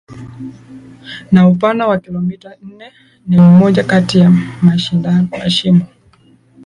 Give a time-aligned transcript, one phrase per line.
[1.31, 2.91] na upana wa kilometa nne
[3.27, 4.31] ni moja kati ya
[5.29, 5.85] mashimo